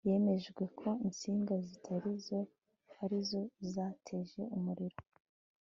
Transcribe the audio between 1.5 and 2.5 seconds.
zitari zo